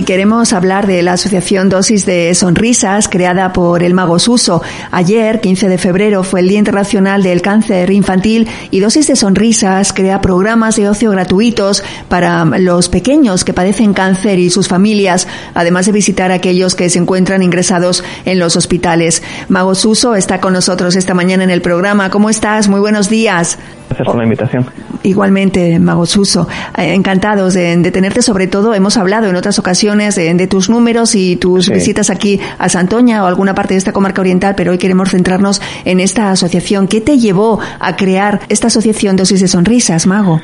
Hoy 0.00 0.06
queremos 0.06 0.54
hablar 0.54 0.86
de 0.86 1.02
la 1.02 1.12
Asociación 1.12 1.68
Dosis 1.68 2.06
de 2.06 2.34
Sonrisas 2.34 3.06
creada 3.06 3.52
por 3.52 3.82
el 3.82 3.92
Mago 3.92 4.18
Suso. 4.18 4.62
Ayer, 4.90 5.42
15 5.42 5.68
de 5.68 5.76
febrero, 5.76 6.22
fue 6.22 6.40
el 6.40 6.48
Día 6.48 6.58
Internacional 6.58 7.22
del 7.22 7.42
Cáncer 7.42 7.90
Infantil 7.90 8.48
y 8.70 8.80
Dosis 8.80 9.08
de 9.08 9.16
Sonrisas 9.16 9.92
crea 9.92 10.22
programas 10.22 10.76
de 10.76 10.88
ocio 10.88 11.10
gratuitos 11.10 11.84
para 12.08 12.46
los 12.46 12.88
pequeños 12.88 13.44
que 13.44 13.52
padecen 13.52 13.92
cáncer 13.92 14.38
y 14.38 14.48
sus 14.48 14.68
familias, 14.68 15.28
además 15.52 15.84
de 15.84 15.92
visitar 15.92 16.30
a 16.30 16.36
aquellos 16.36 16.74
que 16.74 16.88
se 16.88 16.98
encuentran 16.98 17.42
ingresados 17.42 18.02
en 18.24 18.38
los 18.38 18.56
hospitales. 18.56 19.22
Mago 19.48 19.74
Suso 19.74 20.14
está 20.14 20.40
con 20.40 20.54
nosotros 20.54 20.96
esta 20.96 21.12
mañana 21.12 21.44
en 21.44 21.50
el 21.50 21.60
programa. 21.60 22.08
¿Cómo 22.08 22.30
estás? 22.30 22.68
Muy 22.68 22.80
buenos 22.80 23.10
días. 23.10 23.58
Gracias 23.90 24.06
por 24.06 24.16
la 24.16 24.22
invitación. 24.22 24.64
Igualmente, 25.02 25.78
Mago 25.78 26.06
Suso. 26.06 26.46
Eh, 26.76 26.94
encantados 26.94 27.54
de, 27.54 27.90
tenerte, 27.90 28.22
sobre 28.22 28.46
todo 28.46 28.72
hemos 28.74 28.96
hablado 28.96 29.28
en 29.28 29.34
otras 29.34 29.58
ocasiones 29.58 29.89
de, 29.98 30.46
tus 30.46 30.70
números 30.70 31.14
y 31.14 31.36
tus 31.36 31.68
visitas 31.68 32.10
aquí 32.10 32.40
a 32.58 32.68
Santoña 32.68 33.24
o 33.24 33.26
alguna 33.26 33.54
parte 33.54 33.74
de 33.74 33.78
esta 33.78 33.92
comarca 33.92 34.20
oriental, 34.20 34.54
pero 34.56 34.72
hoy 34.72 34.78
queremos 34.78 35.10
centrarnos 35.10 35.60
en 35.84 36.00
esta 36.00 36.30
asociación. 36.30 36.86
¿Qué 36.88 37.00
te 37.00 37.18
llevó 37.18 37.58
a 37.78 37.96
crear 37.96 38.40
esta 38.48 38.68
asociación 38.68 39.16
Dosis 39.16 39.40
de 39.40 39.48
Sonrisas, 39.48 40.06
Mago? 40.06 40.40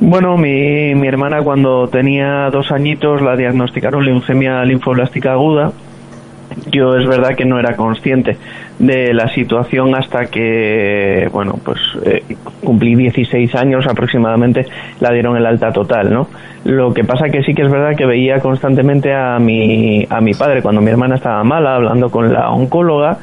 Bueno, 0.00 0.36
mi, 0.36 0.94
mi 0.94 1.08
hermana 1.08 1.42
cuando 1.42 1.88
tenía 1.88 2.50
dos 2.50 2.70
añitos 2.70 3.22
la 3.22 3.36
diagnosticaron 3.36 4.04
leucemia 4.04 4.64
linfoblástica 4.64 5.32
aguda 5.32 5.72
yo 6.70 6.96
es 6.96 7.06
verdad 7.06 7.34
que 7.36 7.44
no 7.44 7.58
era 7.58 7.76
consciente 7.76 8.36
de 8.78 9.14
la 9.14 9.28
situación 9.28 9.94
hasta 9.94 10.26
que, 10.26 11.28
bueno, 11.32 11.54
pues 11.64 11.78
eh, 12.04 12.22
cumplí 12.62 12.94
16 12.94 13.54
años 13.54 13.86
aproximadamente, 13.86 14.66
la 15.00 15.12
dieron 15.12 15.36
el 15.36 15.46
alta 15.46 15.72
total, 15.72 16.12
¿no? 16.12 16.28
Lo 16.64 16.92
que 16.92 17.04
pasa 17.04 17.28
que 17.28 17.42
sí 17.42 17.54
que 17.54 17.62
es 17.62 17.70
verdad 17.70 17.96
que 17.96 18.06
veía 18.06 18.40
constantemente 18.40 19.14
a 19.14 19.38
mi, 19.38 20.06
a 20.10 20.20
mi 20.20 20.34
padre 20.34 20.62
cuando 20.62 20.80
mi 20.80 20.90
hermana 20.90 21.14
estaba 21.14 21.42
mala, 21.44 21.76
hablando 21.76 22.10
con 22.10 22.32
la 22.32 22.50
oncóloga, 22.50 23.18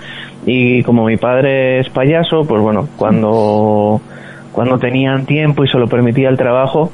y 0.45 0.81
como 0.83 1.05
mi 1.05 1.17
padre 1.17 1.79
es 1.79 1.89
payaso, 1.89 2.43
pues 2.45 2.61
bueno, 2.61 2.87
cuando, 2.97 4.01
cuando 4.51 4.77
tenían 4.79 5.25
tiempo 5.25 5.63
y 5.63 5.67
se 5.67 5.77
lo 5.77 5.87
permitía 5.87 6.29
el 6.29 6.37
trabajo, 6.37 6.91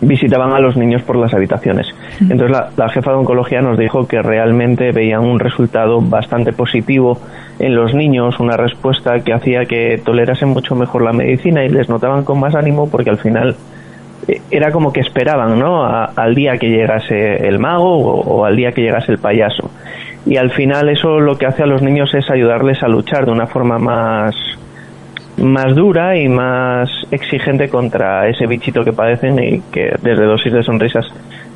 visitaban 0.00 0.52
a 0.52 0.60
los 0.60 0.76
niños 0.76 1.02
por 1.02 1.16
las 1.16 1.34
habitaciones. 1.34 1.86
Entonces 2.20 2.56
la, 2.76 2.88
jefa 2.88 3.10
de 3.10 3.16
oncología 3.16 3.60
nos 3.60 3.78
dijo 3.78 4.06
que 4.06 4.22
realmente 4.22 4.92
veían 4.92 5.24
un 5.24 5.38
resultado 5.38 6.00
bastante 6.00 6.52
positivo 6.52 7.18
en 7.58 7.74
los 7.74 7.94
niños, 7.94 8.38
una 8.40 8.56
respuesta 8.56 9.18
que 9.20 9.32
hacía 9.32 9.64
que 9.64 10.00
tolerasen 10.04 10.50
mucho 10.50 10.74
mejor 10.74 11.02
la 11.02 11.12
medicina 11.12 11.64
y 11.64 11.68
les 11.68 11.88
notaban 11.88 12.24
con 12.24 12.38
más 12.40 12.54
ánimo 12.54 12.88
porque 12.88 13.10
al 13.10 13.18
final 13.18 13.56
eh, 14.28 14.40
era 14.50 14.70
como 14.70 14.92
que 14.92 15.00
esperaban 15.00 15.58
¿no? 15.58 15.84
al 15.84 16.34
día 16.34 16.58
que 16.58 16.68
llegase 16.68 17.46
el 17.46 17.58
mago 17.58 17.98
o, 17.98 18.44
al 18.44 18.56
día 18.56 18.72
que 18.72 18.82
llegase 18.82 19.12
el 19.12 19.18
payaso. 19.18 19.70
Y 20.26 20.36
al 20.36 20.50
final 20.50 20.88
eso 20.88 21.20
lo 21.20 21.38
que 21.38 21.46
hace 21.46 21.62
a 21.62 21.66
los 21.66 21.82
niños 21.82 22.14
es 22.14 22.30
ayudarles 22.30 22.82
a 22.82 22.88
luchar 22.88 23.24
de 23.24 23.32
una 23.32 23.46
forma 23.46 23.78
más, 23.78 24.34
más 25.38 25.74
dura 25.74 26.16
y 26.16 26.28
más 26.28 26.88
exigente 27.10 27.68
contra 27.68 28.28
ese 28.28 28.46
bichito 28.46 28.84
que 28.84 28.92
padecen 28.92 29.38
y 29.42 29.60
que 29.72 29.92
desde 30.02 30.24
dosis 30.24 30.52
de 30.52 30.62
sonrisas 30.62 31.06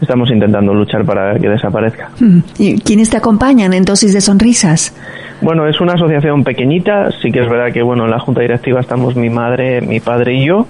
estamos 0.02 0.30
intentando 0.30 0.74
luchar 0.74 1.04
para 1.04 1.38
que 1.38 1.48
desaparezca. 1.48 2.10
Mm. 2.20 2.38
¿Y 2.58 2.80
quiénes 2.80 3.08
te 3.08 3.16
acompañan 3.16 3.72
en 3.72 3.84
dosis 3.84 4.12
de 4.12 4.20
sonrisas? 4.20 4.94
Bueno, 5.42 5.66
es 5.66 5.80
una 5.80 5.94
asociación 5.94 6.44
pequeñita, 6.44 7.10
sí 7.20 7.32
que 7.32 7.40
es 7.40 7.48
verdad 7.48 7.72
que 7.72 7.82
bueno, 7.82 8.04
en 8.04 8.12
la 8.12 8.20
junta 8.20 8.42
directiva 8.42 8.78
estamos 8.78 9.16
mi 9.16 9.28
madre, 9.28 9.80
mi 9.80 9.98
padre 9.98 10.34
y 10.34 10.46
yo, 10.46 10.68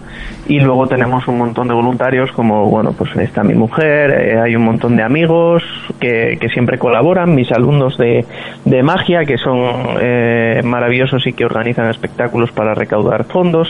y 0.48 0.60
luego 0.60 0.86
tenemos 0.86 1.28
un 1.28 1.36
montón 1.36 1.68
de 1.68 1.74
voluntarios 1.74 2.32
como, 2.32 2.70
bueno, 2.70 2.94
pues 2.96 3.14
está 3.16 3.44
mi 3.44 3.52
mujer, 3.52 4.10
eh, 4.10 4.40
hay 4.40 4.56
un 4.56 4.64
montón 4.64 4.96
de 4.96 5.02
amigos 5.02 5.62
que, 6.00 6.38
que 6.40 6.48
siempre 6.48 6.78
colaboran, 6.78 7.34
mis 7.34 7.52
alumnos 7.52 7.98
de, 7.98 8.24
de 8.64 8.82
magia 8.82 9.26
que 9.26 9.36
son 9.36 9.58
eh, 10.00 10.62
maravillosos 10.64 11.26
y 11.26 11.34
que 11.34 11.44
organizan 11.44 11.90
espectáculos 11.90 12.50
para 12.52 12.74
recaudar 12.74 13.24
fondos, 13.24 13.68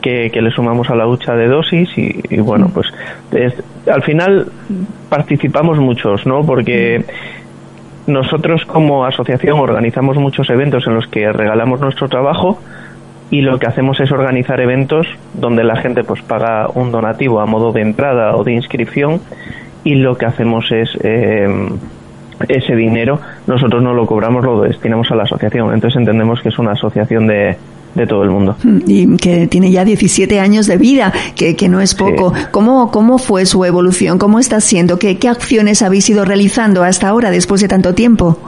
que, 0.00 0.30
que 0.30 0.42
le 0.42 0.50
sumamos 0.50 0.90
a 0.90 0.94
la 0.94 1.04
lucha 1.04 1.34
de 1.34 1.48
dosis 1.48 1.88
y, 1.96 2.40
bueno, 2.40 2.70
pues 2.72 2.86
al 3.90 4.02
final 4.02 4.46
participamos 5.08 5.78
muchos, 5.78 6.26
¿no? 6.26 6.44
Porque 6.44 7.04
nosotros 8.06 8.64
como 8.64 9.04
asociación 9.04 9.58
organizamos 9.58 10.16
muchos 10.16 10.50
eventos 10.50 10.86
en 10.86 10.94
los 10.94 11.06
que 11.06 11.32
regalamos 11.32 11.80
nuestro 11.80 12.08
trabajo 12.08 12.60
y 13.30 13.42
lo 13.42 13.58
que 13.58 13.66
hacemos 13.66 14.00
es 14.00 14.10
organizar 14.10 14.60
eventos 14.60 15.06
donde 15.34 15.62
la 15.62 15.76
gente 15.76 16.02
pues 16.02 16.20
paga 16.22 16.68
un 16.74 16.90
donativo 16.90 17.40
a 17.40 17.46
modo 17.46 17.72
de 17.72 17.82
entrada 17.82 18.34
o 18.36 18.42
de 18.42 18.52
inscripción 18.52 19.20
y 19.84 19.94
lo 19.94 20.16
que 20.16 20.26
hacemos 20.26 20.72
es 20.72 20.90
eh, 21.02 21.46
ese 22.48 22.74
dinero 22.74 23.20
nosotros 23.46 23.82
no 23.82 23.94
lo 23.94 24.06
cobramos 24.06 24.44
lo 24.44 24.62
destinamos 24.62 25.10
a 25.12 25.14
la 25.14 25.22
asociación. 25.24 25.72
Entonces 25.72 25.98
entendemos 25.98 26.40
que 26.40 26.48
es 26.48 26.58
una 26.58 26.72
asociación 26.72 27.28
de, 27.28 27.56
de 27.94 28.06
todo 28.06 28.22
el 28.22 28.30
mundo. 28.30 28.56
Y 28.86 29.16
que 29.16 29.46
tiene 29.46 29.70
ya 29.70 29.84
17 29.84 30.40
años 30.40 30.66
de 30.66 30.76
vida, 30.76 31.12
que, 31.34 31.56
que 31.56 31.68
no 31.68 31.80
es 31.80 31.94
poco. 31.94 32.32
¿Cómo, 32.50 32.90
¿Cómo 32.90 33.18
fue 33.18 33.46
su 33.46 33.64
evolución? 33.64 34.18
¿Cómo 34.18 34.38
está 34.38 34.60
siendo? 34.60 34.98
¿Qué, 34.98 35.18
¿Qué 35.18 35.28
acciones 35.28 35.82
habéis 35.82 36.08
ido 36.10 36.24
realizando 36.24 36.82
hasta 36.82 37.08
ahora, 37.08 37.30
después 37.30 37.60
de 37.60 37.68
tanto 37.68 37.94
tiempo? 37.94 38.38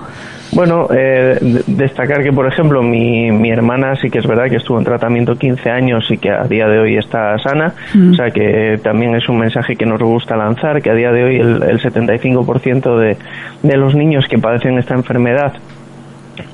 Bueno, 0.54 0.86
eh, 0.94 1.38
destacar 1.66 2.22
que, 2.22 2.30
por 2.30 2.46
ejemplo, 2.46 2.82
mi, 2.82 3.30
mi 3.30 3.50
hermana 3.50 3.96
sí 3.96 4.10
que 4.10 4.18
es 4.18 4.26
verdad 4.26 4.50
que 4.50 4.56
estuvo 4.56 4.78
en 4.78 4.84
tratamiento 4.84 5.34
15 5.34 5.70
años 5.70 6.04
y 6.10 6.18
que 6.18 6.30
a 6.30 6.44
día 6.44 6.68
de 6.68 6.78
hoy 6.78 6.96
está 6.98 7.38
sana. 7.38 7.72
O 8.10 8.14
sea 8.14 8.30
que 8.30 8.78
también 8.82 9.14
es 9.14 9.26
un 9.30 9.38
mensaje 9.38 9.76
que 9.76 9.86
nos 9.86 10.00
gusta 10.00 10.36
lanzar, 10.36 10.82
que 10.82 10.90
a 10.90 10.94
día 10.94 11.10
de 11.10 11.24
hoy 11.24 11.36
el, 11.36 11.62
el 11.62 11.80
75% 11.80 12.98
de, 12.98 13.16
de 13.62 13.76
los 13.78 13.94
niños 13.94 14.26
que 14.28 14.38
padecen 14.38 14.78
esta 14.78 14.94
enfermedad 14.94 15.54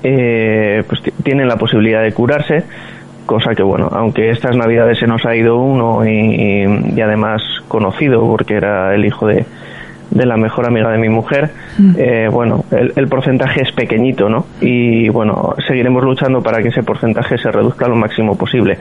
eh, 0.02 0.82
pues 0.86 1.02
tienen 1.22 1.48
la 1.48 1.56
posibilidad 1.56 2.02
de 2.02 2.12
curarse, 2.12 2.64
cosa 3.26 3.54
que 3.54 3.62
bueno, 3.62 3.88
aunque 3.92 4.30
estas 4.30 4.56
navidades 4.56 4.98
se 4.98 5.06
nos 5.06 5.24
ha 5.26 5.36
ido 5.36 5.58
uno 5.58 6.06
y, 6.06 7.00
además 7.00 7.42
conocido 7.68 8.26
porque 8.26 8.54
era 8.54 8.94
el 8.94 9.04
hijo 9.04 9.26
de, 9.26 9.44
de 10.10 10.26
la 10.26 10.36
mejor 10.36 10.66
amiga 10.66 10.90
de 10.90 10.98
mi 10.98 11.08
mujer, 11.08 11.50
mm. 11.78 11.94
eh, 11.98 12.28
bueno, 12.32 12.64
el, 12.70 13.08
porcentaje 13.08 13.62
es 13.62 13.72
pequeñito, 13.72 14.28
¿no? 14.28 14.46
Y 14.60 15.08
bueno, 15.10 15.54
seguiremos 15.66 16.02
luchando 16.02 16.42
para 16.42 16.62
que 16.62 16.68
ese 16.68 16.82
porcentaje 16.82 17.36
se 17.38 17.50
reduzca 17.50 17.86
lo 17.86 17.96
máximo 17.96 18.36
posible. 18.36 18.78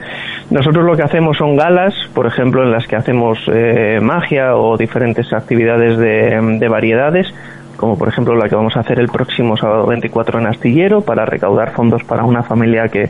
Nosotros 0.50 0.84
lo 0.84 0.96
que 0.96 1.02
hacemos 1.02 1.36
son 1.36 1.56
galas, 1.56 1.94
por 2.14 2.26
ejemplo, 2.26 2.62
en 2.62 2.72
las 2.72 2.86
que 2.86 2.96
hacemos 2.96 3.38
eh, 3.52 3.98
magia 4.00 4.56
o 4.56 4.76
diferentes 4.76 5.32
actividades 5.32 5.98
de, 5.98 6.58
de 6.58 6.68
variedades 6.68 7.32
como 7.78 7.96
por 7.96 8.08
ejemplo 8.08 8.34
la 8.34 8.48
que 8.48 8.56
vamos 8.56 8.76
a 8.76 8.80
hacer 8.80 8.98
el 8.98 9.08
próximo 9.08 9.56
sábado 9.56 9.86
24 9.86 10.40
en 10.40 10.46
Astillero 10.48 11.00
para 11.00 11.24
recaudar 11.24 11.70
fondos 11.70 12.02
para 12.02 12.24
una 12.24 12.42
familia 12.42 12.88
que, 12.88 13.08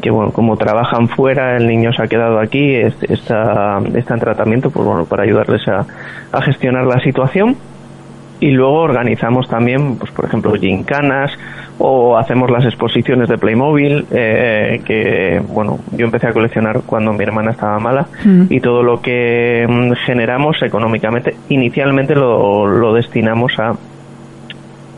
que 0.00 0.10
bueno, 0.10 0.32
como 0.32 0.56
trabajan 0.56 1.06
fuera, 1.08 1.56
el 1.56 1.66
niño 1.66 1.92
se 1.92 2.02
ha 2.02 2.06
quedado 2.06 2.40
aquí, 2.40 2.74
está, 2.74 3.78
está 3.94 4.14
en 4.14 4.20
tratamiento, 4.20 4.70
pues 4.70 4.86
bueno, 4.86 5.04
para 5.04 5.24
ayudarles 5.24 5.68
a, 5.68 5.86
a 6.32 6.42
gestionar 6.42 6.86
la 6.86 6.98
situación. 7.00 7.56
Y 8.38 8.50
luego 8.50 8.80
organizamos 8.80 9.48
también, 9.48 9.96
pues 9.96 10.10
por 10.10 10.26
ejemplo, 10.26 10.52
gincanas 10.52 11.30
o 11.78 12.16
hacemos 12.18 12.50
las 12.50 12.64
exposiciones 12.64 13.28
de 13.28 13.38
Playmobil, 13.38 14.06
eh, 14.10 14.80
que 14.84 15.42
bueno, 15.48 15.78
yo 15.92 16.06
empecé 16.06 16.28
a 16.28 16.32
coleccionar 16.32 16.82
cuando 16.84 17.12
mi 17.12 17.22
hermana 17.22 17.52
estaba 17.52 17.78
mala 17.78 18.06
mm. 18.24 18.44
y 18.50 18.60
todo 18.60 18.82
lo 18.82 19.00
que 19.00 19.66
mm, 19.66 19.92
generamos 20.04 20.62
económicamente, 20.62 21.34
inicialmente 21.48 22.14
lo, 22.14 22.66
lo 22.66 22.92
destinamos 22.92 23.58
a 23.58 23.74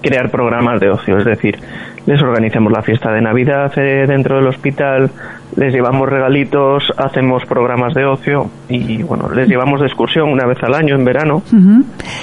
crear 0.03 0.31
programas 0.31 0.81
de 0.81 0.91
ocio, 0.91 1.19
es 1.19 1.25
decir, 1.25 1.59
les 2.07 2.23
organizamos 2.23 2.73
la 2.73 2.83
fiesta 2.83 3.13
de 3.13 3.21
Navidad 3.21 3.73
eh, 3.77 4.07
dentro 4.07 4.37
del 4.37 4.47
hospital, 4.47 5.11
les 5.57 5.75
llevamos 5.75 6.09
regalitos, 6.09 6.93
hacemos 6.97 7.45
programas 7.47 7.95
de 7.95 8.05
ocio 8.05 8.51
y 8.69 9.03
bueno, 9.03 9.29
les 9.35 9.49
llevamos 9.49 9.81
de 9.81 9.87
excursión 9.87 10.31
una 10.31 10.47
vez 10.47 10.63
al 10.63 10.75
año 10.75 10.95
en 10.95 11.05
verano, 11.05 11.43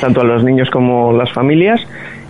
tanto 0.01 0.22
a 0.22 0.24
los 0.24 0.44
niños 0.44 0.69
como 0.69 1.12
las 1.13 1.31
familias 1.33 1.81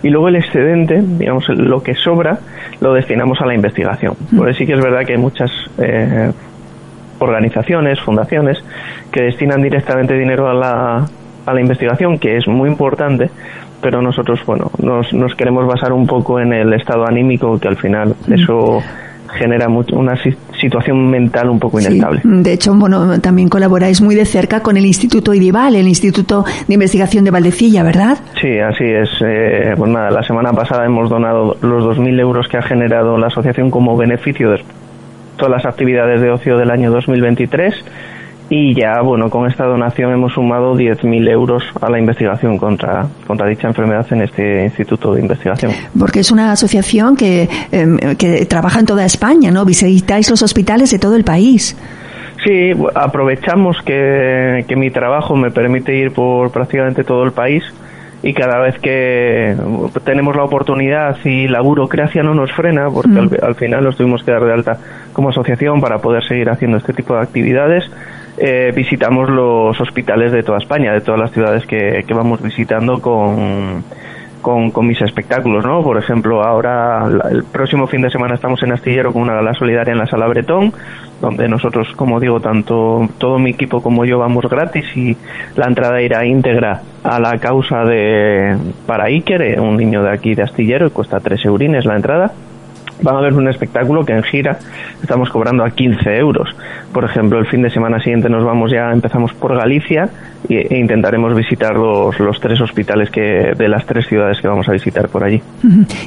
y 0.02 0.10
luego 0.10 0.28
el 0.28 0.36
excedente, 0.36 1.00
digamos, 1.02 1.48
lo 1.48 1.82
que 1.82 1.94
sobra, 1.94 2.38
lo 2.80 2.92
destinamos 2.92 3.40
a 3.40 3.46
la 3.46 3.54
investigación. 3.54 4.14
Por 4.36 4.48
eso 4.48 4.58
sí 4.58 4.66
que 4.66 4.74
es 4.74 4.80
verdad 4.80 5.04
que 5.06 5.12
hay 5.12 5.18
muchas 5.18 5.50
eh, 5.78 6.30
organizaciones, 7.18 8.00
fundaciones, 8.00 8.58
que 9.10 9.22
destinan 9.22 9.62
directamente 9.62 10.14
dinero 10.14 10.48
a 10.48 10.54
la, 10.54 11.06
a 11.46 11.54
la 11.54 11.60
investigación, 11.60 12.18
que 12.18 12.36
es 12.36 12.46
muy 12.46 12.68
importante, 12.68 13.30
pero 13.86 14.02
nosotros, 14.02 14.40
bueno, 14.44 14.68
nos, 14.82 15.12
nos 15.12 15.36
queremos 15.36 15.64
basar 15.64 15.92
un 15.92 16.08
poco 16.08 16.40
en 16.40 16.52
el 16.52 16.72
estado 16.72 17.06
anímico, 17.06 17.56
que 17.60 17.68
al 17.68 17.76
final 17.76 18.16
mm. 18.26 18.32
eso 18.32 18.82
genera 19.38 19.68
una 19.68 20.16
situación 20.60 21.08
mental 21.08 21.50
un 21.50 21.60
poco 21.60 21.78
inestable. 21.78 22.20
De 22.24 22.52
hecho, 22.52 22.74
bueno, 22.74 23.20
también 23.20 23.48
colaboráis 23.48 24.02
muy 24.02 24.16
de 24.16 24.24
cerca 24.24 24.58
con 24.58 24.76
el 24.76 24.84
Instituto 24.86 25.32
IDIVAL, 25.32 25.76
el 25.76 25.86
Instituto 25.86 26.44
de 26.66 26.74
Investigación 26.74 27.22
de 27.22 27.30
Valdecilla, 27.30 27.84
¿verdad? 27.84 28.18
Sí, 28.40 28.58
así 28.58 28.86
es. 28.86 29.08
Eh, 29.24 29.74
pues 29.76 29.88
nada, 29.88 30.10
la 30.10 30.24
semana 30.24 30.52
pasada 30.52 30.84
hemos 30.84 31.08
donado 31.08 31.56
los 31.60 31.84
2.000 31.96 32.18
euros 32.18 32.48
que 32.48 32.56
ha 32.56 32.62
generado 32.62 33.16
la 33.18 33.28
asociación 33.28 33.70
como 33.70 33.96
beneficio 33.96 34.50
de 34.50 34.64
todas 35.36 35.62
las 35.62 35.64
actividades 35.64 36.20
de 36.20 36.32
ocio 36.32 36.58
del 36.58 36.72
año 36.72 36.90
2023 36.90 37.84
y 38.48 38.74
ya, 38.74 39.00
bueno, 39.02 39.28
con 39.28 39.48
esta 39.50 39.64
donación 39.64 40.12
hemos 40.12 40.32
sumado 40.32 40.74
10.000 40.76 41.28
euros 41.30 41.64
a 41.80 41.90
la 41.90 41.98
investigación 41.98 42.58
contra, 42.58 43.06
contra 43.26 43.48
dicha 43.48 43.66
enfermedad 43.66 44.06
en 44.12 44.22
este 44.22 44.64
instituto 44.64 45.14
de 45.14 45.20
investigación. 45.20 45.72
Porque 45.98 46.20
es 46.20 46.30
una 46.30 46.52
asociación 46.52 47.16
que, 47.16 47.48
em, 47.72 47.98
que 48.16 48.46
trabaja 48.46 48.78
en 48.78 48.86
toda 48.86 49.04
España, 49.04 49.50
¿no? 49.50 49.64
Visitáis 49.64 50.30
los 50.30 50.42
hospitales 50.42 50.92
de 50.92 50.98
todo 51.00 51.16
el 51.16 51.24
país. 51.24 51.76
Sí, 52.44 52.70
aprovechamos 52.94 53.78
que, 53.84 54.64
que 54.68 54.76
mi 54.76 54.90
trabajo 54.90 55.34
me 55.34 55.50
permite 55.50 55.96
ir 55.96 56.12
por 56.12 56.52
prácticamente 56.52 57.02
todo 57.02 57.24
el 57.24 57.32
país 57.32 57.64
y 58.22 58.32
cada 58.32 58.60
vez 58.60 58.78
que 58.78 59.56
tenemos 60.04 60.36
la 60.36 60.44
oportunidad 60.44 61.16
y 61.24 61.48
la 61.48 61.60
burocracia 61.60 62.22
no 62.22 62.34
nos 62.34 62.52
frena, 62.52 62.88
porque 62.90 63.10
mm. 63.10 63.18
al, 63.18 63.30
al, 63.42 63.54
final 63.56 63.84
nos 63.84 63.96
tuvimos 63.96 64.22
que 64.22 64.30
dar 64.30 64.44
de 64.44 64.52
alta 64.52 64.78
como 65.12 65.30
asociación 65.30 65.80
para 65.80 65.98
poder 65.98 66.22
seguir 66.24 66.48
haciendo 66.48 66.76
este 66.76 66.92
tipo 66.92 67.14
de 67.14 67.22
actividades, 67.22 67.90
eh, 68.38 68.72
visitamos 68.74 69.30
los 69.30 69.80
hospitales 69.80 70.32
de 70.32 70.42
toda 70.42 70.58
España, 70.58 70.92
de 70.92 71.00
todas 71.00 71.20
las 71.20 71.30
ciudades 71.32 71.66
que, 71.66 72.04
vamos 72.14 72.42
visitando 72.42 73.00
con, 73.00 73.84
con, 74.42 74.86
mis 74.86 75.00
espectáculos, 75.00 75.64
¿no? 75.64 75.82
Por 75.82 75.98
ejemplo, 75.98 76.42
ahora 76.42 77.06
el 77.30 77.44
próximo 77.44 77.86
fin 77.86 78.02
de 78.02 78.10
semana 78.10 78.34
estamos 78.34 78.62
en 78.62 78.72
Astillero 78.72 79.12
con 79.12 79.22
una 79.22 79.34
gala 79.34 79.54
solidaria 79.54 79.92
en 79.92 79.98
la 79.98 80.06
Sala 80.06 80.26
Bretón, 80.26 80.72
donde 81.20 81.48
nosotros, 81.48 81.88
como 81.96 82.20
digo, 82.20 82.40
tanto 82.40 83.08
todo 83.18 83.38
mi 83.38 83.50
equipo 83.50 83.82
como 83.82 84.04
yo 84.04 84.18
vamos 84.18 84.44
gratis 84.48 84.84
y 84.96 85.16
la 85.56 85.66
entrada 85.66 86.02
irá 86.02 86.26
íntegra 86.26 86.82
a 87.04 87.18
la 87.18 87.38
causa 87.38 87.84
de 87.84 88.56
para 88.86 89.04
Iker, 89.04 89.60
un 89.60 89.76
niño 89.76 90.02
de 90.02 90.10
aquí 90.10 90.34
de 90.34 90.42
Astillero, 90.42 90.86
y 90.86 90.90
cuesta 90.90 91.20
tres 91.20 91.44
eurines 91.44 91.84
la 91.86 91.96
entrada 91.96 92.32
van 93.02 93.16
a 93.16 93.20
ver 93.20 93.34
un 93.34 93.48
espectáculo 93.48 94.04
que 94.04 94.12
en 94.12 94.22
gira 94.22 94.58
estamos 95.02 95.30
cobrando 95.30 95.64
a 95.64 95.70
15 95.70 96.16
euros. 96.16 96.48
Por 96.92 97.04
ejemplo, 97.04 97.38
el 97.38 97.46
fin 97.46 97.62
de 97.62 97.70
semana 97.70 98.00
siguiente 98.00 98.28
nos 98.28 98.44
vamos 98.44 98.70
ya, 98.70 98.90
empezamos 98.92 99.32
por 99.34 99.56
Galicia 99.56 100.08
e, 100.48 100.78
intentaremos 100.78 101.34
visitar 101.34 101.74
los, 101.74 102.18
los 102.20 102.40
tres 102.40 102.60
hospitales 102.60 103.10
que, 103.10 103.52
de 103.56 103.68
las 103.68 103.84
tres 103.86 104.06
ciudades 104.06 104.40
que 104.40 104.48
vamos 104.48 104.68
a 104.68 104.72
visitar 104.72 105.08
por 105.08 105.24
allí. 105.24 105.42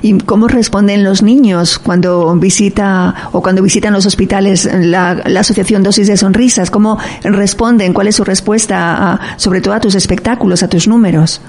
¿Y 0.01 0.17
cómo 0.19 0.47
responden 0.47 1.03
los 1.03 1.21
niños 1.21 1.79
cuando 1.79 2.33
visita 2.35 3.13
o 3.31 3.41
cuando 3.41 3.61
visitan 3.61 3.93
los 3.93 4.05
hospitales 4.05 4.69
la, 4.73 5.21
la 5.25 5.39
asociación 5.41 5.83
Dosis 5.83 6.07
de 6.07 6.17
Sonrisas? 6.17 6.71
¿Cómo 6.71 6.97
responden? 7.23 7.93
¿Cuál 7.93 8.07
es 8.07 8.15
su 8.15 8.23
respuesta 8.23 9.13
a, 9.13 9.37
sobre 9.37 9.61
todo 9.61 9.73
a 9.73 9.79
tus 9.79 9.95
espectáculos, 9.95 10.63
a 10.63 10.69
tus 10.69 10.87
números? 10.87 11.41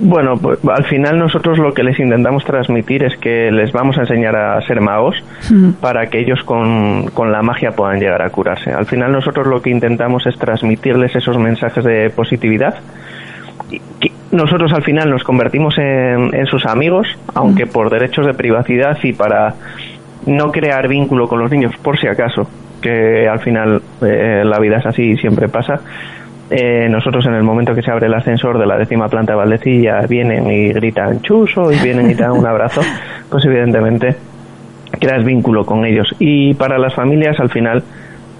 Bueno, 0.00 0.36
pues, 0.36 0.58
al 0.68 0.84
final 0.84 1.18
nosotros 1.18 1.58
lo 1.58 1.72
que 1.72 1.82
les 1.82 1.98
intentamos 1.98 2.44
transmitir 2.44 3.04
es 3.04 3.16
que 3.16 3.50
les 3.50 3.72
vamos 3.72 3.98
a 3.98 4.02
enseñar 4.02 4.36
a 4.36 4.60
ser 4.62 4.80
magos 4.80 5.16
para 5.80 6.06
que 6.06 6.20
ellos 6.20 6.42
con, 6.44 7.10
con, 7.14 7.32
la 7.32 7.42
magia 7.42 7.72
puedan 7.72 8.00
llegar 8.00 8.22
a 8.22 8.30
curarse. 8.30 8.70
Al 8.72 8.86
final 8.86 9.12
nosotros 9.12 9.46
lo 9.46 9.60
que 9.60 9.70
intentamos 9.70 10.26
es 10.26 10.36
transmitirles 10.38 11.14
esos 11.14 11.38
mensajes 11.38 11.84
de 11.84 12.10
positividad. 12.10 12.74
Nosotros 14.30 14.72
al 14.72 14.82
final 14.82 15.10
nos 15.10 15.24
convertimos 15.24 15.76
en, 15.78 16.34
en 16.34 16.46
sus 16.46 16.64
amigos, 16.66 17.06
aunque 17.34 17.66
por 17.66 17.90
derechos 17.90 18.26
de 18.26 18.34
privacidad 18.34 18.96
y 19.02 19.12
para 19.12 19.54
no 20.26 20.50
crear 20.50 20.88
vínculo 20.88 21.28
con 21.28 21.40
los 21.40 21.50
niños, 21.50 21.76
por 21.82 21.98
si 21.98 22.06
acaso, 22.06 22.48
que 22.80 23.28
al 23.28 23.40
final 23.40 23.82
eh, 24.02 24.42
la 24.44 24.58
vida 24.58 24.78
es 24.78 24.86
así 24.86 25.02
y 25.02 25.16
siempre 25.16 25.48
pasa 25.48 25.80
eh, 26.52 26.88
nosotros 26.88 27.24
en 27.26 27.34
el 27.34 27.42
momento 27.42 27.74
que 27.74 27.82
se 27.82 27.90
abre 27.90 28.06
el 28.06 28.14
ascensor 28.14 28.58
de 28.58 28.66
la 28.66 28.76
décima 28.76 29.08
planta 29.08 29.32
de 29.32 29.38
Valdecilla 29.38 30.02
vienen 30.02 30.50
y 30.50 30.72
gritan 30.72 31.22
chuso 31.22 31.72
y 31.72 31.78
vienen 31.78 32.10
y 32.10 32.14
te 32.14 32.22
dan 32.22 32.32
un 32.32 32.46
abrazo, 32.46 32.82
pues 33.30 33.44
evidentemente 33.46 34.14
creas 35.00 35.24
vínculo 35.24 35.64
con 35.64 35.84
ellos. 35.84 36.14
Y 36.18 36.54
para 36.54 36.78
las 36.78 36.94
familias 36.94 37.40
al 37.40 37.50
final 37.50 37.82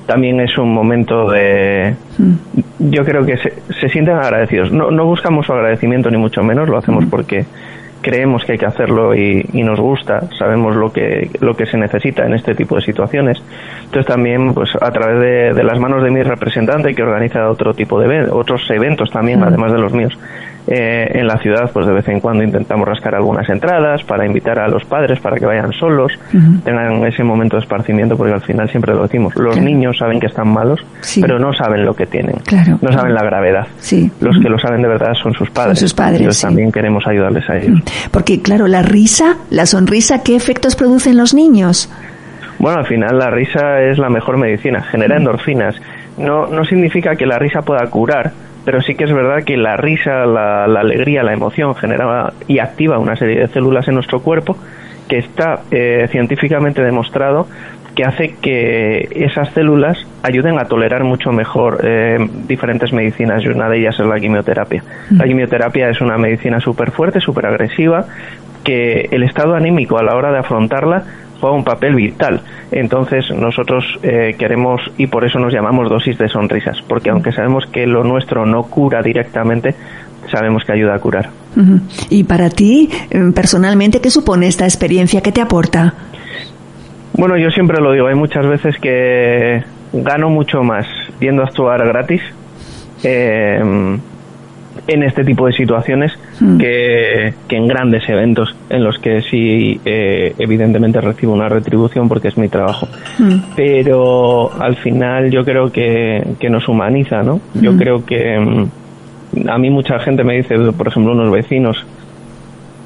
también 0.07 0.41
es 0.41 0.59
un 0.59 0.75
momento 0.75 1.31
de... 1.31 1.95
Yo 2.79 3.05
creo 3.05 3.25
que 3.25 3.37
se, 3.39 3.55
se 3.81 3.89
sienten 3.89 4.17
agradecidos. 4.17 4.73
No, 4.73 4.91
no 4.91 5.07
buscamos 5.07 5.47
su 5.47 5.53
agradecimiento 5.53 6.11
ni 6.11 6.19
mucho 6.19 6.43
menos, 6.43 6.69
lo 6.69 6.77
hacemos 6.77 7.05
porque 7.07 7.47
creemos 8.03 8.45
que 8.45 8.53
hay 8.53 8.59
que 8.59 8.67
hacerlo 8.67 9.15
y, 9.15 9.43
nos 9.63 9.81
gusta, 9.81 10.29
sabemos 10.39 10.77
lo 10.77 10.93
que, 10.93 11.31
lo 11.41 11.57
que 11.57 11.67
se 11.67 11.79
necesita 11.79 12.27
en 12.27 12.35
este 12.35 12.55
tipo 12.55 12.77
de 12.77 12.83
situaciones. 12.83 13.43
Entonces 13.85 14.07
también, 14.07 14.53
pues 14.53 14.71
a 14.81 14.91
través 14.91 15.55
de, 15.55 15.63
las 15.63 15.79
manos 15.79 16.03
de 16.03 16.11
mi 16.11 16.23
representante 16.23 16.95
que 16.95 17.03
organiza 17.03 17.49
otro 17.49 17.73
tipo 17.73 18.01
de 18.01 18.29
otros 18.31 18.69
eventos 18.71 19.11
también, 19.11 19.43
además 19.43 19.73
de 19.73 19.79
los 19.79 19.93
míos, 19.93 20.19
eh, 20.67 21.09
en 21.15 21.27
la 21.27 21.39
ciudad, 21.39 21.71
pues 21.73 21.87
de 21.87 21.93
vez 21.93 22.09
en 22.09 22.21
cuando 22.21 22.45
intentamos 22.45 22.87
rascar 22.87 23.15
algunas 23.15 23.49
entradas 23.49 24.03
para 24.05 24.25
invitar 24.25 24.59
a 24.61 24.69
los 24.69 24.85
padres 24.85 25.19
para 25.21 25.37
que 25.37 25.45
vayan 25.45 25.73
solos, 25.73 26.13
tengan 26.65 27.05
ese 27.05 27.25
momento 27.25 27.57
de 27.57 27.63
esparcimiento, 27.63 28.17
porque 28.17 28.35
al 28.35 28.43
final 28.43 28.71
siempre 28.71 28.95
lo 28.95 29.03
decimos, 29.03 29.35
los 29.37 29.57
niños 29.59 29.99
saben 29.99 30.21
que 30.21 30.27
están 30.27 30.49
malos, 30.49 30.81
pero 31.21 31.39
no 31.39 31.53
saben 31.53 31.85
lo 31.85 31.95
que 31.95 32.07
tienen, 32.07 32.37
no 32.81 32.93
saben 32.93 33.15
la 33.15 33.25
gravedad. 33.25 33.67
Los 34.21 34.39
que 34.39 34.49
lo 34.49 34.59
saben 34.59 34.83
de 34.83 34.89
verdad 34.89 35.15
son 35.21 35.33
sus 35.35 35.51
padres. 35.51 35.79
sus 35.79 35.95
padres 35.95 36.41
también 36.41 36.71
queremos 36.71 37.05
ayudarles 37.07 37.49
a 37.51 37.57
ellos. 37.57 37.81
Porque 38.11 38.41
claro, 38.41 38.69
la 38.69 38.83
risa, 38.83 39.37
la 39.51 39.67
sonrisa, 39.67 40.23
¿qué 40.23 40.37
efectos 40.37 40.77
producen 40.77 41.17
los 41.17 41.35
niños? 41.35 41.91
Bueno, 42.59 42.79
al 42.79 42.87
final 42.87 43.19
la 43.19 43.31
risa 43.31 43.81
es 43.81 43.99
la 43.99 44.09
mejor 44.09 44.37
medicina, 44.39 44.83
genera 44.83 45.17
endorfinas. 45.17 45.75
No, 46.17 46.47
no 46.47 46.65
significa 46.65 47.17
que 47.17 47.27
la 47.27 47.39
risa 47.39 47.63
pueda 47.63 47.85
curar, 47.87 48.33
pero 48.65 48.81
sí 48.81 48.95
que 48.95 49.05
es 49.05 49.13
verdad 49.13 49.45
que 49.45 49.57
la 49.57 49.77
risa, 49.77 50.25
la, 50.27 50.65
alegría, 50.65 51.23
la 51.23 51.33
emoción 51.33 51.75
genera 51.75 52.33
y 52.47 52.59
activa 52.59 52.99
una 52.99 53.17
serie 53.17 53.41
de 53.41 53.49
células 53.49 53.89
en 53.89 53.95
nuestro 53.95 54.21
cuerpo 54.21 54.57
que 55.09 55.19
está 55.19 55.63
eh, 55.71 56.07
científicamente 56.11 56.83
demostrado 56.83 57.47
que 57.95 58.05
hace 58.05 58.35
que 58.41 59.09
esas 59.11 59.53
células 59.53 59.99
ayuden 60.23 60.59
a 60.59 60.65
tolerar 60.65 61.05
mucho 61.05 61.31
mejor 61.31 61.81
eh, 61.85 62.17
diferentes 62.49 62.93
medicinas 62.93 63.45
y 63.45 63.49
una 63.49 63.69
de 63.69 63.81
ellas 63.81 63.99
es 64.01 64.07
la 64.07 64.19
quimioterapia. 64.19 64.83
Mm. 65.11 65.17
La 65.17 65.25
quimioterapia 65.25 65.91
es 65.91 66.01
una 66.01 66.17
medicina 66.17 66.59
súper 66.61 66.91
fuerte, 66.91 67.21
súper 67.21 67.47
agresiva, 67.47 68.07
que 68.65 69.09
el 69.11 69.23
estado 69.25 69.55
anímico 69.55 69.99
a 69.99 70.03
la 70.03 70.15
hora 70.15 70.33
de 70.33 70.39
afrontarla 70.39 71.05
juega 71.43 71.57
un 71.57 71.65
papel 71.65 71.97
vital. 71.97 72.41
Entonces 72.71 73.29
nosotros 73.33 73.85
eh, 74.05 74.37
queremos 74.39 74.81
y 74.97 75.09
por 75.09 75.25
eso 75.25 75.41
nos 75.41 75.53
llamamos 75.53 75.91
dosis 75.91 76.17
de 76.17 76.29
sonrisas, 76.29 76.81
porque 76.89 77.11
aunque 77.11 77.33
sabemos 77.33 77.67
que 77.67 77.85
lo 77.85 78.05
nuestro 78.05 78.47
no 78.47 78.63
cura 78.63 79.03
directamente, 79.03 79.75
sabemos 80.31 80.65
que 80.65 80.73
ayuda 80.73 80.95
a 80.95 81.01
curar. 81.01 81.31
Y 82.09 82.23
para 82.25 82.49
ti, 82.49 82.89
em, 83.11 83.33
personalmente, 83.33 84.01
¿qué 84.01 84.09
supone 84.09 84.47
esta 84.47 84.65
experiencia? 84.65 85.21
¿Qué 85.21 85.33
te 85.33 85.41
aporta? 85.41 85.95
Bueno, 87.15 87.37
yo 87.37 87.51
siempre 87.51 87.81
lo 87.81 87.91
digo, 87.93 88.07
hay 88.07 88.15
muchas 88.15 88.47
veces 88.47 88.77
que 88.79 89.65
gano 89.93 90.31
mucho 90.31 90.63
más 90.63 90.87
viendo 91.19 91.43
actuar 91.43 91.85
gratis. 91.85 92.23
Eh, 93.03 93.99
en 94.87 95.03
este 95.03 95.25
tipo 95.25 95.47
de 95.47 95.53
situaciones 95.53 96.13
hmm. 96.41 96.59
que, 96.59 97.35
en 97.49 97.69
grandes 97.69 98.09
eventos 98.09 98.55
en 98.71 98.83
los 98.83 98.99
que 98.99 99.23
sí 99.23 99.81
eh, 99.85 100.35
evidentemente 100.39 101.01
recibo 101.01 101.33
una 101.33 101.49
retribución 101.49 102.09
porque 102.09 102.29
es 102.29 102.39
mi 102.39 102.49
trabajo 102.49 102.89
hmm. 103.19 103.55
pero 103.55 104.51
al 104.61 104.77
final 104.77 105.31
yo 105.31 105.45
creo 105.45 105.71
que, 105.71 106.23
que 106.39 106.51
nos 106.51 106.69
humaniza 106.69 107.23
no 107.23 107.41
yo 107.55 107.73
hmm. 107.73 107.79
creo 107.79 108.05
que 108.05 108.39
mm, 108.39 109.49
a 109.49 109.59
mí 109.59 109.71
mucha 109.71 109.99
gente 109.99 110.25
me 110.25 110.37
dice 110.37 110.57
por 110.77 110.89
ejemplo 110.89 111.13
unos 111.13 111.31
vecinos 111.31 111.85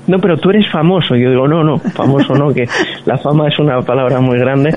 no, 0.06 0.18
pero 0.18 0.36
tú 0.36 0.50
eres 0.50 0.70
famoso. 0.70 1.16
Yo 1.16 1.30
digo, 1.30 1.48
no, 1.48 1.64
no, 1.64 1.78
famoso 1.78 2.34
no, 2.34 2.52
que 2.52 2.68
la 3.04 3.18
fama 3.18 3.48
es 3.48 3.58
una 3.58 3.80
palabra 3.82 4.20
muy 4.20 4.38
grande. 4.38 4.74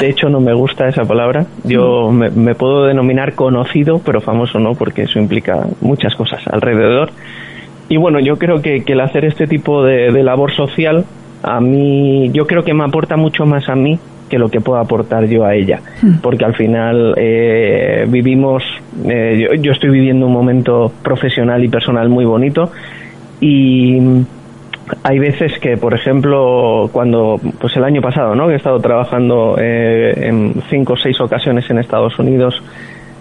De 0.00 0.08
hecho, 0.08 0.28
no 0.28 0.40
me 0.40 0.52
gusta 0.54 0.88
esa 0.88 1.04
palabra. 1.04 1.46
Yo 1.64 2.10
me, 2.10 2.54
puedo 2.54 2.84
denominar 2.84 3.34
conocido, 3.34 4.00
pero 4.04 4.20
famoso 4.20 4.58
no, 4.58 4.74
porque 4.74 5.02
eso 5.02 5.18
implica 5.18 5.66
muchas 5.80 6.14
cosas 6.14 6.42
alrededor. 6.48 7.10
Y 7.88 7.96
bueno, 7.96 8.18
yo 8.20 8.36
creo 8.36 8.60
que, 8.60 8.82
el 8.86 9.00
hacer 9.00 9.24
este 9.24 9.46
tipo 9.46 9.82
de, 9.82 10.10
labor 10.22 10.52
social, 10.52 11.04
a 11.42 11.60
mí, 11.60 12.30
yo 12.32 12.46
creo 12.46 12.62
que 12.62 12.74
me 12.74 12.84
aporta 12.84 13.16
mucho 13.16 13.46
más 13.46 13.68
a 13.68 13.74
mí 13.74 13.98
que 14.28 14.38
lo 14.38 14.48
que 14.48 14.60
puedo 14.60 14.80
aportar 14.80 15.26
yo 15.26 15.44
a 15.44 15.54
ella. 15.54 15.80
Hmm. 16.02 16.16
Porque 16.20 16.44
al 16.44 16.54
final 16.54 17.14
eh, 17.16 18.04
vivimos, 18.08 18.62
eh, 19.08 19.38
yo, 19.38 19.54
yo 19.62 19.72
estoy 19.72 19.90
viviendo 19.90 20.26
un 20.26 20.32
momento 20.32 20.92
profesional 21.02 21.64
y 21.64 21.68
personal 21.68 22.08
muy 22.08 22.24
bonito 22.24 22.72
y 23.40 24.00
hay 25.02 25.18
veces 25.18 25.58
que, 25.58 25.76
por 25.76 25.94
ejemplo, 25.94 26.88
cuando, 26.92 27.40
pues 27.58 27.76
el 27.76 27.84
año 27.84 28.00
pasado, 28.00 28.34
¿no? 28.34 28.46
Que 28.46 28.54
he 28.54 28.56
estado 28.56 28.78
trabajando 28.80 29.56
eh, 29.58 30.28
en 30.28 30.54
cinco 30.70 30.94
o 30.94 30.96
seis 30.96 31.20
ocasiones 31.20 31.68
en 31.70 31.78
Estados 31.78 32.18
Unidos, 32.18 32.62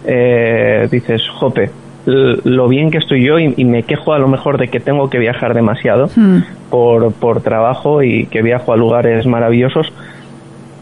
eh, 0.05 0.87
dices, 0.91 1.27
jope, 1.29 1.69
lo 2.05 2.67
bien 2.67 2.91
que 2.91 2.99
estoy 2.99 3.25
yo 3.25 3.39
y, 3.39 3.65
me 3.65 3.83
quejo 3.83 4.13
a 4.13 4.19
lo 4.19 4.27
mejor 4.27 4.59
de 4.59 4.67
que 4.67 4.79
tengo 4.79 5.09
que 5.09 5.17
viajar 5.17 5.55
demasiado 5.55 6.07
hmm. 6.15 6.37
por, 6.69 7.11
por 7.13 7.41
trabajo 7.41 8.03
y 8.03 8.27
que 8.27 8.43
viajo 8.43 8.73
a 8.73 8.77
lugares 8.77 9.25
maravillosos, 9.25 9.91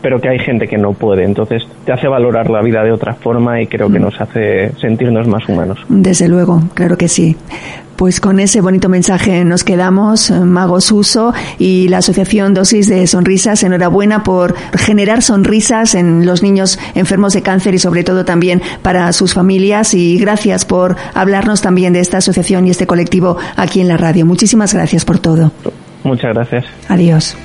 pero 0.01 0.19
que 0.19 0.27
hay 0.27 0.39
gente 0.39 0.67
que 0.67 0.77
no 0.77 0.91
puede. 0.91 1.23
Entonces 1.23 1.63
te 1.85 1.93
hace 1.93 2.09
valorar 2.09 2.49
la 2.49 2.61
vida 2.61 2.83
de 2.83 2.91
otra 2.91 3.13
forma 3.13 3.61
y 3.61 3.67
creo 3.67 3.89
que 3.89 3.99
hmm. 3.99 4.03
nos 4.03 4.19
hace 4.19 4.71
sentirnos 4.81 5.27
más 5.27 5.47
humanos. 5.47 5.79
Desde 5.87 6.27
luego, 6.27 6.61
claro 6.73 6.97
que 6.97 7.07
sí. 7.07 7.37
Pues 7.95 8.19
con 8.19 8.39
ese 8.39 8.61
bonito 8.61 8.89
mensaje 8.89 9.45
nos 9.45 9.63
quedamos, 9.63 10.29
eh, 10.29 10.39
Magos 10.39 10.91
Uso 10.91 11.33
y 11.59 11.87
la 11.89 11.99
Asociación 11.99 12.53
Dosis 12.53 12.87
de 12.87 13.05
Sonrisas. 13.07 13.63
Enhorabuena 13.63 14.23
por 14.23 14.55
generar 14.77 15.21
sonrisas 15.21 15.95
en 15.95 16.25
los 16.25 16.41
niños 16.41 16.79
enfermos 16.95 17.33
de 17.33 17.41
cáncer 17.41 17.75
y 17.75 17.79
sobre 17.79 18.03
todo 18.03 18.25
también 18.25 18.61
para 18.81 19.11
sus 19.13 19.33
familias. 19.33 19.93
Y 19.93 20.17
gracias 20.17 20.65
por 20.65 20.95
hablarnos 21.13 21.61
también 21.61 21.93
de 21.93 21.99
esta 21.99 22.17
asociación 22.17 22.67
y 22.67 22.71
este 22.71 22.87
colectivo 22.87 23.37
aquí 23.55 23.81
en 23.81 23.87
la 23.87 23.97
radio. 23.97 24.25
Muchísimas 24.25 24.73
gracias 24.73 25.05
por 25.05 25.19
todo. 25.19 25.51
Muchas 26.03 26.33
gracias. 26.33 26.65
Adiós. 26.89 27.35